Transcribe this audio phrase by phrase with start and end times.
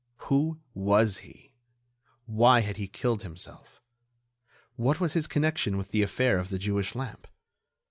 [0.31, 1.53] Who was he?
[2.25, 3.83] Why had he killed himself?
[4.75, 7.27] What was his connection with the affair of the Jewish lamp?